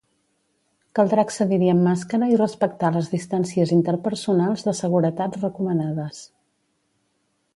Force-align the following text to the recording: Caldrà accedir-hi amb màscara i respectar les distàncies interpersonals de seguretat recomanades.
Caldrà 0.99 1.25
accedir-hi 1.27 1.67
amb 1.73 1.83
màscara 1.87 2.29
i 2.31 2.39
respectar 2.39 2.91
les 2.95 3.11
distàncies 3.11 3.75
interpersonals 3.77 4.67
de 4.69 4.75
seguretat 4.81 5.39
recomanades. 5.43 6.25